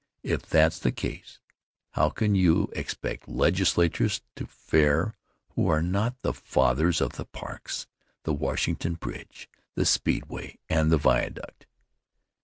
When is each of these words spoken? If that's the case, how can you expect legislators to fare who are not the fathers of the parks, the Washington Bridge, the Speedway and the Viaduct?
If 0.23 0.47
that's 0.47 0.79
the 0.79 0.91
case, 0.91 1.39
how 1.91 2.09
can 2.09 2.33
you 2.33 2.71
expect 2.75 3.27
legislators 3.29 4.23
to 4.35 4.47
fare 4.47 5.13
who 5.53 5.67
are 5.67 5.83
not 5.83 6.19
the 6.23 6.33
fathers 6.33 7.01
of 7.01 7.17
the 7.17 7.25
parks, 7.25 7.85
the 8.23 8.33
Washington 8.33 8.95
Bridge, 8.95 9.47
the 9.75 9.85
Speedway 9.85 10.57
and 10.67 10.91
the 10.91 10.97
Viaduct? 10.97 11.67